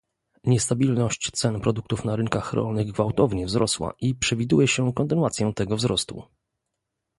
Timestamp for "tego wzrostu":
5.53-6.23